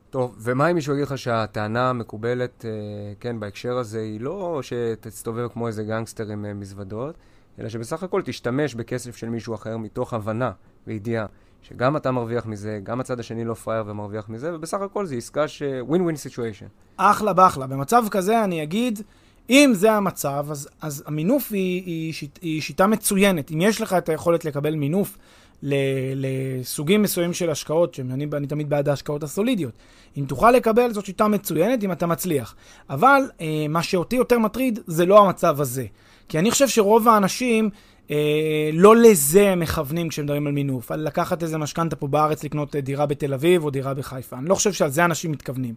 [0.10, 2.72] טוב, ומה אם מישהו יגיד לך שהטענה המקובלת, אה,
[3.20, 7.16] כן, בהקשר הזה, היא לא שתסתובב כמו איזה גנגסטר עם אה, מזוודות,
[7.60, 10.52] אלא שבסך הכל תשתמש בכסף של מישהו אחר מתוך הבנה
[10.88, 11.26] וידיעה
[11.62, 15.48] שגם אתה מרוויח מזה, גם הצד השני לא פראייר ומרוויח מזה, ובסך הכל זו עסקה
[15.48, 15.64] ש...
[15.80, 16.66] win win situation.
[16.98, 17.68] אחלה באחלה.
[17.68, 19.02] במצב כזה אני אגיד,
[19.50, 23.52] אם זה המצב, אז, אז המינוף היא, היא, שיט, היא שיטה מצוינת.
[23.52, 25.18] אם יש לך את היכולת לקבל מינוף
[25.64, 29.74] לסוגים מסוימים של השקעות, שאני אני תמיד בעד ההשקעות הסולידיות.
[30.18, 32.56] אם תוכל לקבל, זאת שיטה מצוינת אם אתה מצליח.
[32.90, 35.86] אבל אה, מה שאותי יותר מטריד זה לא המצב הזה.
[36.30, 37.70] כי אני חושב שרוב האנשים
[38.12, 42.44] אה, לא לזה הם מכוונים כשהם מדברים על מינוף, על לקחת איזה משכנתה פה בארץ
[42.44, 44.38] לקנות אה, דירה בתל אביב או דירה בחיפה.
[44.38, 45.76] אני לא חושב שעל זה אנשים מתכוונים.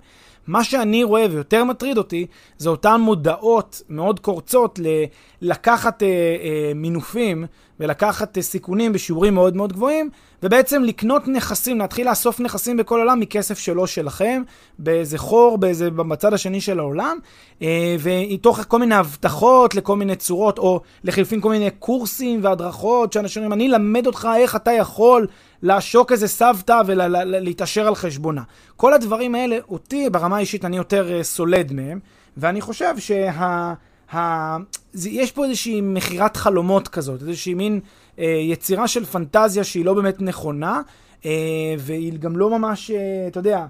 [0.51, 2.27] מה שאני רואה ויותר מטריד אותי,
[2.59, 5.05] זה אותן מודעות מאוד קורצות ל-
[5.43, 7.47] לקחת אה, אה, מינופים
[7.81, 10.11] ולקחת אה, סיכונים בשיעורים מאוד מאוד גבוהים,
[10.43, 14.43] ובעצם לקנות נכסים, להתחיל לאסוף נכסים בכל העולם מכסף שלא שלכם,
[14.79, 17.19] באיזה חור, באיזה, בצד השני של העולם,
[17.63, 23.43] אה, ומתוך כל מיני הבטחות לכל מיני צורות, או לחלפין כל מיני קורסים והדרכות, שאנשים
[23.43, 25.27] אומרים, אני אלמד אותך איך אתה יכול
[25.63, 28.43] לעשוק איזה סבתא ולהתעשר על חשבונה.
[28.77, 31.99] כל הדברים האלה, אותי ברמה האישית אני יותר uh, סולד מהם,
[32.37, 33.31] ואני חושב שה...
[33.31, 34.57] ה...
[34.93, 37.81] זה, יש פה איזושהי מכירת חלומות כזאת, איזושהי מין
[38.19, 40.81] אה, יצירה של פנטזיה שהיא לא באמת נכונה,
[41.25, 41.31] אה,
[41.79, 43.67] והיא גם לא ממש, אה, אתה יודע,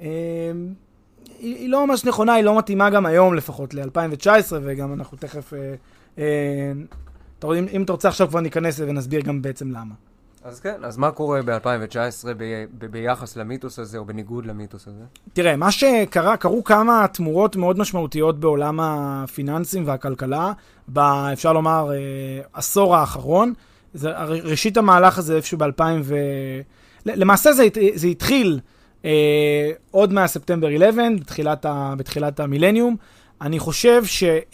[0.00, 0.06] אה,
[1.38, 5.54] היא, היא לא ממש נכונה, היא לא מתאימה גם היום לפחות, ל-2019, וגם אנחנו תכף...
[5.54, 5.74] אה,
[6.18, 6.72] אה,
[7.72, 9.94] אם אתה רוצה עכשיו כבר ניכנס ונסביר גם בעצם למה.
[10.44, 15.04] אז כן, אז מה קורה ב-2019 ב- ב- ביחס למיתוס הזה, או בניגוד למיתוס הזה?
[15.32, 20.52] תראה, מה שקרה, קרו כמה תמורות מאוד משמעותיות בעולם הפיננסים והכלכלה,
[20.88, 20.98] ב,
[21.32, 21.96] אפשר לומר, אה,
[22.52, 23.52] עשור האחרון.
[23.94, 26.16] זה, ראשית המהלך הזה איפשהו ב-2000 ו...
[27.06, 28.60] למעשה זה, זה התחיל
[29.04, 32.96] אה, עוד מהספטמבר 11, בתחילת, ה, בתחילת המילניום.
[33.40, 34.52] אני חושב שאז,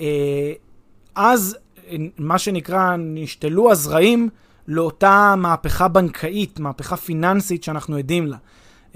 [1.89, 4.29] אה, מה שנקרא, נשתלו הזרעים
[4.69, 8.37] לאותה מהפכה בנקאית, מהפכה פיננסית שאנחנו עדים לה.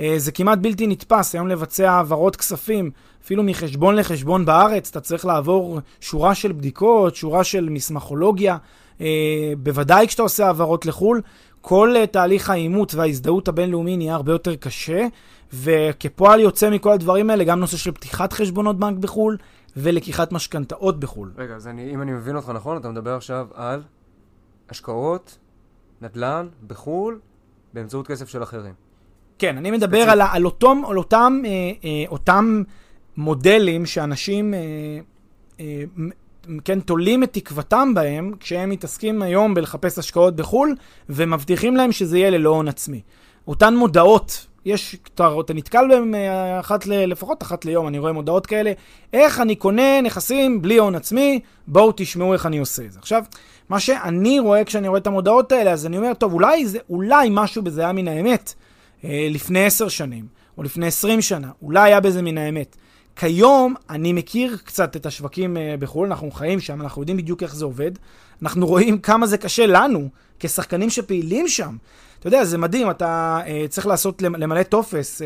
[0.00, 2.90] אה, זה כמעט בלתי נתפס היום לבצע העברות כספים,
[3.24, 8.56] אפילו מחשבון לחשבון בארץ, אתה צריך לעבור שורה של בדיקות, שורה של מסמכולוגיה,
[9.00, 11.20] אה, בוודאי כשאתה עושה העברות לחו"ל,
[11.60, 15.06] כל אה, תהליך האימות וההזדהות הבינלאומי נהיה הרבה יותר קשה,
[15.52, 19.36] וכפועל יוצא מכל הדברים האלה, גם נושא של פתיחת חשבונות בנק בחו"ל
[19.76, 21.32] ולקיחת משכנתאות בחו"ל.
[21.38, 23.82] רגע, אז אני, אם אני מבין אותך נכון, אתה מדבר עכשיו על
[24.70, 25.38] השקעות
[26.02, 27.20] נדל"ן בחו"ל
[27.74, 28.74] באמצעות כסף של אחרים.
[29.38, 31.50] כן, אני מדבר על, על, אותם, על אותם, אה,
[31.84, 32.62] אה, אותם
[33.16, 34.60] מודלים שאנשים, אה,
[35.60, 35.84] אה,
[36.64, 40.76] כן, תולים את תקוותם בהם כשהם מתעסקים היום בלחפש השקעות בחו"ל,
[41.08, 43.00] ומבטיחים להם שזה יהיה ללא הון עצמי.
[43.48, 48.12] אותן מודעות, יש, אתה, אתה נתקל בהן אה, אחת ל, לפחות אחת ליום, אני רואה
[48.12, 48.72] מודעות כאלה,
[49.12, 52.98] איך אני קונה נכסים בלי הון עצמי, בואו תשמעו איך אני עושה את זה.
[52.98, 53.24] עכשיו,
[53.68, 57.28] מה שאני רואה כשאני רואה את המודעות האלה, אז אני אומר, טוב, אולי, זה, אולי
[57.30, 58.54] משהו בזה היה מן האמת
[59.04, 60.26] אה, לפני עשר שנים,
[60.58, 62.76] או לפני עשרים שנה, אולי היה בזה מן האמת.
[63.16, 67.54] כיום אני מכיר קצת את השווקים אה, בחו"ל, אנחנו חיים שם, אנחנו יודעים בדיוק איך
[67.54, 67.90] זה עובד.
[68.42, 70.08] אנחנו רואים כמה זה קשה לנו,
[70.40, 71.76] כשחקנים שפעילים שם.
[72.18, 75.24] אתה יודע, זה מדהים, אתה uh, צריך לעשות, למלא טופס uh,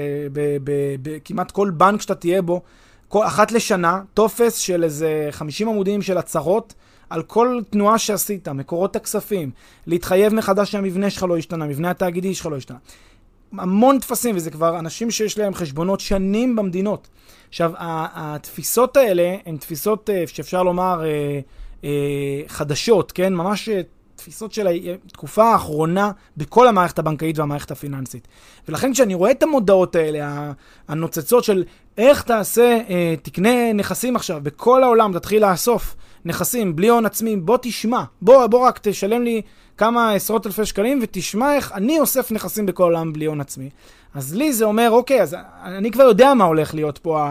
[1.03, 2.62] בכמעט כל בנק שאתה תהיה בו,
[3.09, 6.75] כל, אחת לשנה, טופס של איזה 50 עמודים של הצהרות
[7.11, 9.51] על כל תנועה שעשית, מקורות הכספים,
[9.87, 12.79] להתחייב מחדש שהמבנה שלך לא השתנה, המבנה התאגידי שלך לא השתנה.
[13.53, 17.09] המון טפסים, וזה כבר אנשים שיש להם חשבונות שנים במדינות.
[17.49, 21.40] עכשיו, התפיסות האלה הן תפיסות אה, שאפשר לומר אה,
[21.85, 21.90] אה,
[22.49, 23.35] חדשות, כן?
[23.35, 23.69] ממש
[24.16, 24.66] תפיסות של
[25.07, 28.29] התקופה האחרונה בכל המערכת הבנקאית והמערכת הפיננסית.
[28.69, 30.53] ולכן כשאני רואה את המודעות האלה,
[30.88, 31.64] הנוצצות של
[31.99, 32.79] איך תעשה,
[33.23, 38.67] תקנה נכסים עכשיו, בכל העולם תתחיל לאסוף נכסים בלי הון עצמי, בוא תשמע, בוא, בוא
[38.67, 39.43] רק תשלם לי
[39.77, 43.71] כמה עשרות אלפי שקלים ותשמע איך אני אוסף נכסים בכל העולם בלי הון עצמי.
[44.15, 47.27] אז לי זה אומר, אוקיי, אז אני כבר יודע מה הולך להיות פה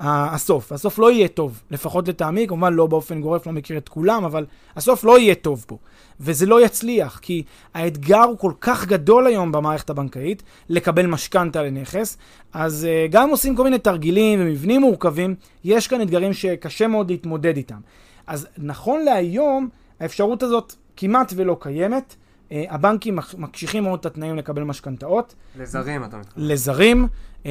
[0.00, 0.72] הסוף.
[0.72, 4.46] הסוף לא יהיה טוב, לפחות לטעמי, כמובן לא באופן גורף, לא מכיר את כולם, אבל
[4.76, 5.76] הסוף לא יהיה טוב פה.
[6.20, 7.42] וזה לא יצליח, כי
[7.74, 12.18] האתגר הוא כל כך גדול היום במערכת הבנקאית, לקבל משכנתה לנכס,
[12.52, 17.56] אז uh, גם עושים כל מיני תרגילים ומבנים מורכבים, יש כאן אתגרים שקשה מאוד להתמודד
[17.56, 17.78] איתם.
[18.26, 19.68] אז נכון להיום,
[20.00, 22.14] האפשרות הזאת כמעט ולא קיימת.
[22.48, 25.34] Uh, הבנקים מקשיחים מאוד את התנאים לקבל משכנתאות.
[25.58, 26.48] לזרים, אתה מתכוון.
[26.48, 27.06] לזרים.
[27.42, 27.46] Uh,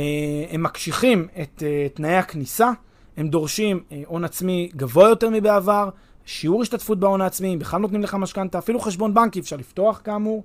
[0.49, 2.71] הם מקשיחים את uh, תנאי הכניסה,
[3.17, 5.89] הם דורשים הון עצמי גבוה יותר מבעבר,
[6.25, 10.43] שיעור השתתפות בהון העצמי, בכלל נותנים לך משכנתה, אפילו חשבון בנקי אפשר לפתוח כאמור.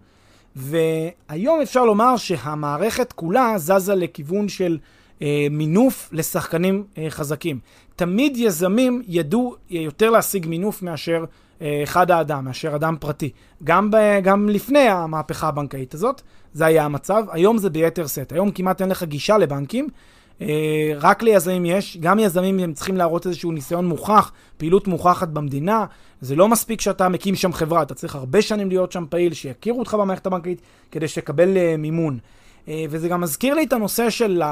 [0.56, 4.78] והיום אפשר לומר שהמערכת כולה זזה לכיוון של
[5.50, 7.58] מינוף לשחקנים uh, חזקים.
[7.96, 11.24] תמיד יזמים ידעו יותר להשיג מינוף מאשר
[11.62, 13.30] אה, אחד האדם, מאשר אדם פרטי.
[13.64, 17.24] גם, ב, גם לפני המהפכה הבנקאית הזאת, זה היה המצב.
[17.30, 18.32] היום זה ביתר שאת.
[18.32, 19.88] היום כמעט אין לך גישה לבנקים.
[20.42, 25.84] אה, רק ליזמים יש, גם יזמים הם צריכים להראות איזשהו ניסיון מוכח, פעילות מוכחת במדינה.
[26.20, 29.78] זה לא מספיק שאתה מקים שם חברה, אתה צריך הרבה שנים להיות שם פעיל, שיכירו
[29.78, 32.18] אותך במערכת הבנקאית כדי שתקבל מימון.
[32.90, 34.42] וזה גם מזכיר לי את הנושא של,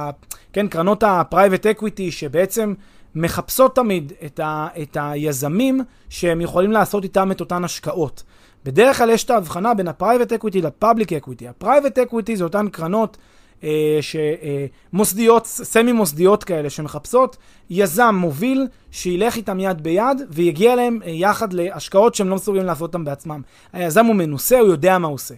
[0.52, 2.74] כן, קרנות ה-private equity, שבעצם
[3.14, 8.22] מחפשות תמיד את, ה, את היזמים שהם יכולים לעשות איתם את אותן השקעות.
[8.64, 11.44] בדרך כלל יש את ההבחנה בין ה-private equity ל-public equity.
[11.48, 13.16] ה-private equity זה אותן קרנות
[13.64, 17.36] אה, שמוסדיות, אה, סמי מוסדיות כאלה, שמחפשות
[17.70, 22.82] יזם מוביל שילך איתם יד ביד ויגיע להם אה, יחד להשקעות שהם לא מסוגלים לעשות
[22.82, 23.42] אותם בעצמם.
[23.72, 25.34] היזם הוא מנוסה, הוא יודע מה הוא עושה.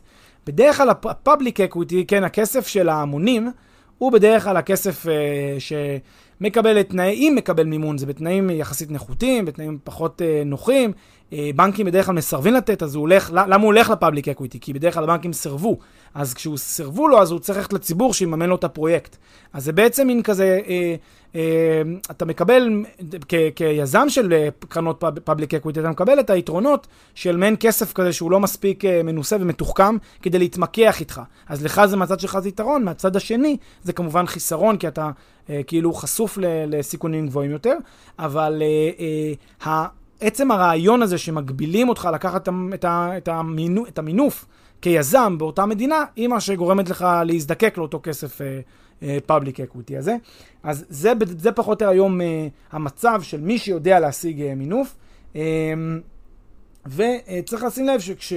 [0.48, 3.50] בדרך כלל ה-public equity, כן, הכסף של ההמונים,
[3.98, 5.72] הוא בדרך כלל הכסף אה, ש...
[6.40, 10.92] מקבל את תנאי, אם מקבל מימון, זה בתנאים יחסית נחותים, בתנאים פחות אה, נוחים.
[11.32, 14.60] אה, בנקים בדרך כלל מסרבים לתת, אז הוא הולך, למה הוא הולך ל-public equity?
[14.60, 15.78] כי בדרך כלל הבנקים סירבו.
[16.14, 19.16] אז כשהוא סירבו לו, אז הוא צריך ללכת לציבור שיממן לו את הפרויקט.
[19.52, 20.94] אז זה בעצם מין כזה, אה,
[21.34, 22.84] אה, אתה מקבל,
[23.54, 28.40] כיזם של קרנות public equity, אתה מקבל את היתרונות של מעין כסף כזה שהוא לא
[28.40, 31.20] מספיק מנוסה ומתוחכם כדי להתמקח איתך.
[31.48, 35.10] אז לך זה מהצד שלך זה יתרון, מהצד השני זה כמובן חיסרון, כי אתה
[35.66, 37.74] כאילו חשוף לסיכונים גבוהים יותר,
[38.18, 38.62] אבל
[40.20, 42.84] עצם הרעיון הזה שמגבילים אותך לקחת את,
[43.16, 44.46] את, המינו, את המינוף
[44.82, 48.40] כיזם באותה מדינה, היא מה שגורמת לך להזדקק לאותו כסף
[49.26, 50.16] public uh, equity uh, הזה.
[50.62, 52.24] אז זה, זה פחות או יותר היום uh,
[52.72, 54.96] המצב של מי שיודע להשיג uh, מינוף.
[55.32, 55.38] Uh,
[56.86, 58.32] וצריך לשים לב שכש...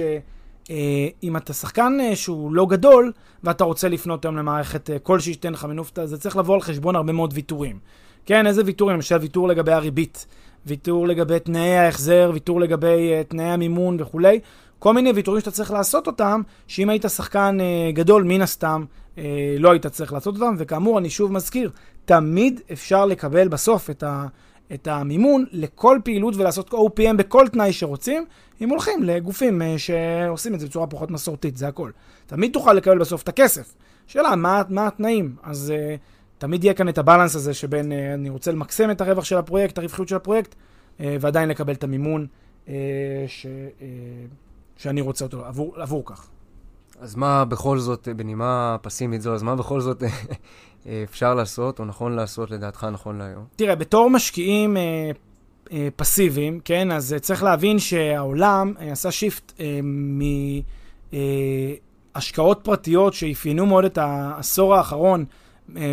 [0.70, 3.12] אה, אם אתה שחקן אה, שהוא לא גדול,
[3.44, 6.96] ואתה רוצה לפנות היום למערכת אה, כלשהי שתיתן לך מינוף, זה צריך לבוא על חשבון
[6.96, 7.78] הרבה מאוד ויתורים.
[8.26, 8.96] כן, איזה ויתורים?
[8.96, 10.26] למשל ויתור לגבי הריבית,
[10.66, 14.40] ויתור לגבי תנאי ההחזר, ויתור לגבי תנאי המימון וכולי.
[14.78, 17.58] כל מיני ויתורים שאתה צריך לעשות אותם, שאם היית שחקן
[17.92, 18.84] גדול, מן הסתם,
[19.58, 20.54] לא היית צריך לעשות אותם.
[20.58, 21.70] וכאמור, אני שוב מזכיר,
[22.04, 24.26] תמיד אפשר לקבל בסוף את ה...
[24.74, 28.24] את המימון לכל פעילות ולעשות OPM בכל תנאי שרוצים,
[28.60, 31.90] אם הולכים לגופים אה, שעושים את זה בצורה פחות מסורתית, זה הכל.
[32.26, 33.74] תמיד תוכל לקבל בסוף את הכסף.
[34.06, 35.36] שאלה, מה, מה התנאים?
[35.42, 35.98] אז uh,
[36.42, 39.78] תמיד יהיה כאן את הבלנס הזה שבין uh, אני רוצה למקסם את הרווח של הפרויקט,
[39.78, 42.26] הרווחיות של הפרויקט, uh, ועדיין לקבל את המימון
[42.66, 42.70] uh,
[43.26, 43.46] ש,
[44.76, 46.28] שאני רוצה אותו עבור, עבור כך.
[47.00, 50.02] אז מה בכל זאת, בנימה פסימית זו, אז מה בכל זאת
[51.04, 53.44] אפשר לעשות, או נכון לעשות לדעתך נכון להיום?
[53.56, 55.10] תראה, בתור משקיעים אה,
[55.72, 59.80] אה, פסיביים, כן, אז אה, צריך להבין שהעולם אה, עשה שיפט אה,
[62.14, 65.41] מהשקעות פרטיות שאפיינו מאוד את העשור האחרון, אה,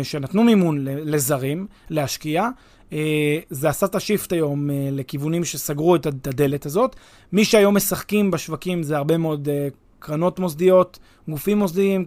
[0.02, 2.48] שנתנו מימון לזרים להשקיע.
[2.92, 6.96] אה, זה עשה את ה-shift היום אה, לכיוונים שסגרו את הדלת הזאת.
[7.32, 12.04] מי שהיום משחקים בשווקים זה הרבה מאוד אה, קרנות מוסדיות, גופים מוסדיים,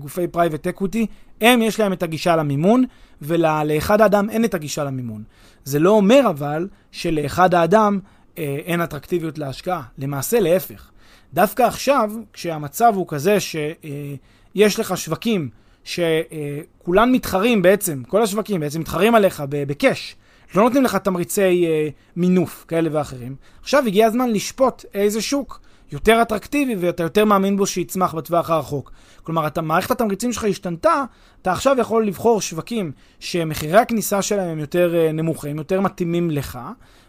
[0.00, 1.06] גופי private equity,
[1.40, 2.84] הם יש להם את הגישה למימון,
[3.22, 5.22] ולאחד האדם אין את הגישה למימון.
[5.64, 7.98] זה לא אומר אבל שלאחד האדם
[8.38, 9.82] אה, אין אטרקטיביות להשקעה.
[9.98, 10.90] למעשה להפך.
[11.34, 15.50] דווקא עכשיו, כשהמצב הוא כזה שיש אה, לך שווקים
[15.88, 20.16] שכולן מתחרים בעצם, כל השווקים בעצם מתחרים עליך בקאש,
[20.54, 25.60] לא נותנים לך תמריצי אה, מינוף כאלה ואחרים, עכשיו הגיע הזמן לשפוט איזה שוק
[25.92, 28.92] יותר אטרקטיבי ואתה יותר מאמין בו שיצמח בטווח הרחוק.
[29.22, 31.04] כלומר, אתה, מערכת התמריצים שלך השתנתה,
[31.42, 36.58] אתה עכשיו יכול לבחור שווקים שמחירי הכניסה שלהם הם יותר uh, נמוכים, יותר מתאימים לך,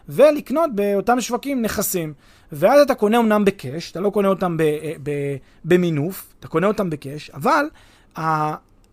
[0.08, 2.12] ולקנות באותם שווקים נכסים.
[2.52, 4.92] ואז אתה קונה אותם בקאש, אתה לא קונה אותם אה,
[5.64, 7.66] במינוף, אתה קונה אותם בקאש, אבל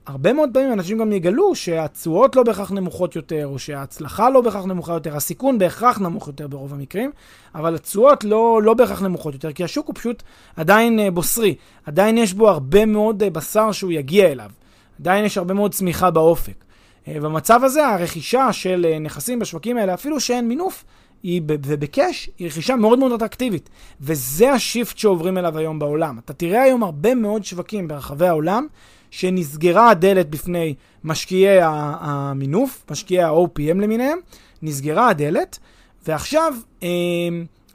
[0.07, 4.65] הרבה מאוד פעמים אנשים גם יגלו שהתשואות לא בהכרח נמוכות יותר, או שההצלחה לא בהכרח
[4.65, 7.11] נמוכה יותר, הסיכון בהכרח נמוך יותר ברוב המקרים,
[7.55, 10.23] אבל התשואות לא, לא בהכרח נמוכות יותר, כי השוק הוא פשוט
[10.55, 14.51] עדיין uh, בוסרי, עדיין יש בו הרבה מאוד uh, בשר שהוא יגיע אליו,
[14.99, 16.63] עדיין יש הרבה מאוד צמיחה באופק.
[17.05, 20.83] Uh, במצב הזה הרכישה של נכסים בשווקים האלה, אפילו שאין מינוף,
[21.23, 23.69] היא ובקאש, היא רכישה מאוד מאוד אטרקטיבית.
[24.01, 26.19] וזה השיפט שעוברים אליו היום בעולם.
[26.19, 28.67] אתה תראה היום הרבה מאוד שווקים ברחבי העולם,
[29.11, 34.17] שנסגרה הדלת בפני משקיעי המינוף, משקיעי ה-OPM למיניהם,
[34.61, 35.59] נסגרה הדלת,
[36.07, 36.89] ועכשיו אה,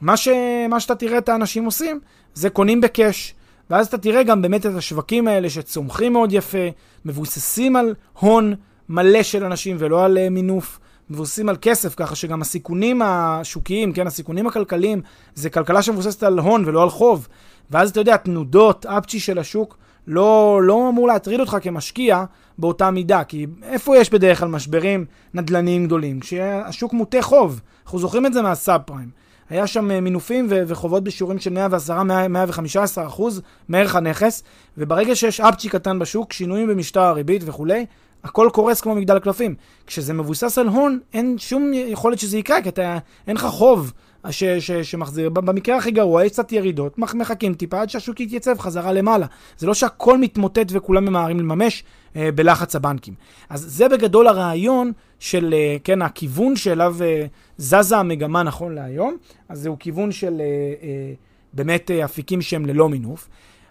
[0.01, 0.27] מה, ש,
[0.69, 1.99] מה שאתה תראה את האנשים עושים,
[2.33, 3.33] זה קונים בקאש.
[3.69, 6.67] ואז אתה תראה גם באמת את השווקים האלה שצומחים מאוד יפה,
[7.05, 8.55] מבוססים על הון
[8.89, 14.07] מלא של אנשים ולא על uh, מינוף, מבוססים על כסף, ככה שגם הסיכונים השוקיים, כן,
[14.07, 15.01] הסיכונים הכלכליים,
[15.35, 17.27] זה כלכלה שמבוססת על הון ולא על חוב.
[17.71, 22.23] ואז אתה יודע, תנודות, אפצ'י של השוק, לא, לא אמור להטריד אותך כמשקיע
[22.57, 26.19] באותה מידה, כי איפה יש בדרך כלל משברים נדל"ניים גדולים?
[26.19, 29.09] כשהשוק מוטה חוב, אנחנו זוכרים את זה מהסאב פריים.
[29.49, 31.57] היה שם אה, מינופים וחובות בשיעורים של
[31.89, 34.43] 110-115 אחוז מערך הנכס,
[34.77, 37.85] וברגע שיש אפצ'י קטן בשוק, שינויים במשטר הריבית וכולי,
[38.23, 39.55] הכל קורס כמו מגדל קלפים.
[39.87, 42.97] כשזה מבוסס על הון, אין שום יכולת שזה יקרה, כי אתה,
[43.27, 43.93] אין לך חוב
[44.31, 45.29] ש, ש, שמחזיר.
[45.29, 49.25] במקרה הכי גרוע, יש קצת ירידות, מחכים טיפה עד שהשוק יתייצב חזרה למעלה.
[49.57, 51.83] זה לא שהכל מתמוטט וכולם ממהרים לממש
[52.15, 53.13] אה, בלחץ הבנקים.
[53.49, 57.25] אז זה בגדול הרעיון של, אה, כן, הכיוון שאליו אה,
[57.57, 59.17] זזה המגמה נכון להיום.
[59.49, 60.45] אז זהו כיוון של אה,
[60.83, 61.13] אה,
[61.53, 63.29] באמת אה, אפיקים שהם ללא מינוף.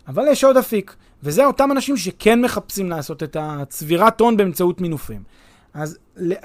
[0.09, 5.23] אבל יש עוד אפיק, וזה אותם אנשים שכן מחפשים לעשות את הצבירת הון באמצעות מינופים.
[5.74, 5.98] אז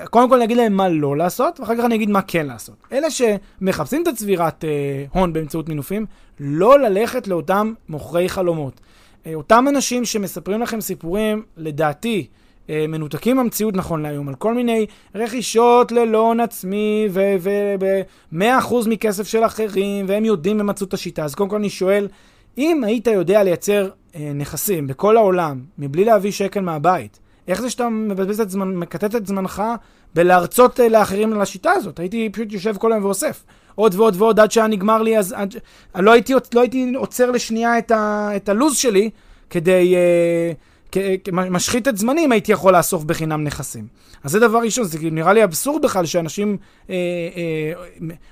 [0.10, 2.76] קודם כל אני אגיד להם מה לא לעשות, ואחר כך אני אגיד מה כן לעשות.
[2.92, 6.06] אלה שמחפשים את הצבירת אה, הון באמצעות מינופים,
[6.40, 8.82] לא ללכת לאותם מוכרי חלומות.
[9.26, 12.28] אה, אותם אנשים שמספרים לכם סיפורים, לדעתי,
[12.70, 14.86] אה, מנותקים מהמציאות נכון להיום, על כל מיני
[15.16, 21.24] רכישות ללא הון עצמי ו-100% מכסף של אחרים, והם יודעים ומצאו את השיטה.
[21.24, 22.08] אז קודם כל אני שואל,
[22.58, 27.90] אם היית יודע לייצר אה, נכסים בכל העולם, מבלי להביא שקל מהבית, איך זה שאתה
[27.90, 29.64] מבזבז את זמן, מקטט את זמנך
[30.16, 32.00] בלהרצות אה, לאחרים על השיטה הזאת?
[32.00, 33.44] הייתי פשוט יושב כל היום ואוסף.
[33.76, 35.56] עוד ועוד ועוד עד שהיה נגמר לי, אז עד,
[35.96, 39.10] לא, הייתי, לא הייתי עוצר לשנייה את, ה, את הלו"ז שלי
[39.50, 39.96] כדי...
[39.96, 40.52] אה,
[41.32, 43.88] משחית את זמני אם הייתי יכול לאסוף בחינם נכסים.
[44.24, 46.58] אז זה דבר ראשון, זה נראה לי אבסורד בכלל שאנשים
[46.90, 47.72] אה, אה,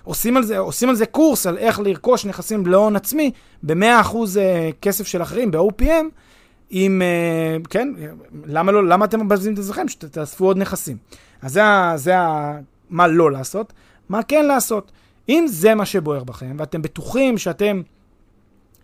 [0.03, 3.31] עושים, על זה, עושים על זה קורס על איך לרכוש נכסים להון עצמי
[3.63, 6.05] ב-100% אה, כסף של אחרים, ב-OPM,
[6.71, 7.93] אם, אה, כן,
[8.45, 9.87] למה לא, למה אתם מבזבזים את עצמכם?
[9.87, 10.97] שתאספו עוד נכסים.
[11.41, 11.61] אז זה,
[11.95, 12.15] זה
[12.89, 13.73] מה לא לעשות,
[14.09, 14.91] מה כן לעשות.
[15.29, 17.81] אם זה מה שבוער בכם, ואתם בטוחים שאתם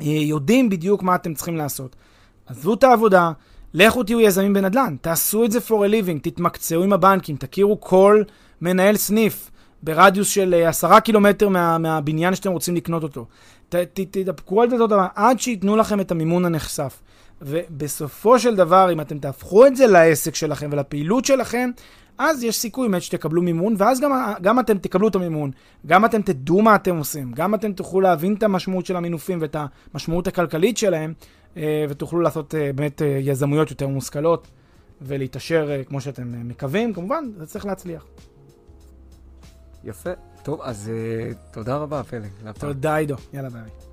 [0.02, 1.96] אה, יודעים בדיוק מה אתם צריכים לעשות,
[2.46, 3.32] עזבו את העבודה,
[3.74, 8.24] לכו תהיו יזמים בנדל"ן, תעשו את זה for a living, תתמקצעו עם הבנקים, תכירו כל
[8.62, 9.52] מנהל סניף
[9.84, 13.26] ברדיוס של אה, עשרה קילומטר מה, מהבניין שאתם רוצים לקנות אותו.
[13.70, 17.02] תתדפקו על דלתות עד שייתנו לכם את המימון הנחשף.
[17.42, 21.70] ובסופו של דבר, אם אתם תהפכו את זה לעסק שלכם ולפעילות שלכם,
[22.18, 25.52] אז יש סיכוי באמת שתקבלו מימון, ואז גם, גם אתם תקבלו את המימון,
[25.86, 29.56] גם אתם תדעו מה אתם עושים, גם אתם תוכלו להבין את המשמעות של המינופים ואת
[29.94, 31.14] המשמעות הכלכלית שלהם,
[31.58, 34.48] אה, ותוכלו לעשות אה, באמת אה, יזמויות יותר מושכלות
[35.02, 38.06] ולהתעשר כמו שאתם מקווים, כמובן, זה צריך להצליח.
[39.84, 40.10] יפה.
[40.44, 40.92] טוב, אז
[41.52, 42.30] תודה רבה, פלג.
[42.60, 43.16] תודה, עידו.
[43.34, 43.91] יאללה, ביי.